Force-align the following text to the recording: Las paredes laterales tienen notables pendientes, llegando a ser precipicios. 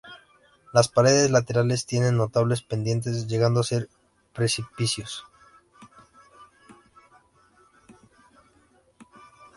Las 0.73 0.87
paredes 0.87 1.29
laterales 1.29 1.85
tienen 1.85 2.17
notables 2.17 2.63
pendientes, 2.63 3.27
llegando 3.27 3.59
a 3.59 3.63
ser 3.63 3.87
precipicios. 4.33 5.25